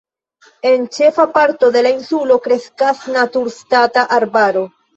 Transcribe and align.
En 0.69 0.87
ĉefa 0.97 1.25
parto 1.35 1.69
de 1.75 1.85
la 1.89 1.93
insulo 1.97 2.39
kreskas 2.49 3.07
naturstata 3.19 4.09
arbaro. 4.21 4.69